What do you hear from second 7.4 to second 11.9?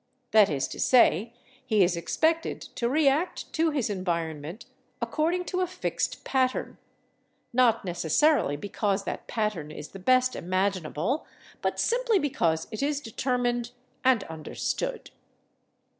not necessarily because that pattern is the best imaginable, but